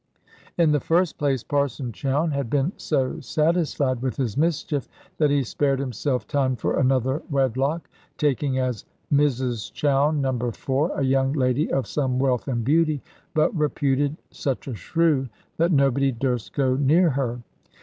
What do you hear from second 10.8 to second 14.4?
a young lady of some wealth and beauty, but reputed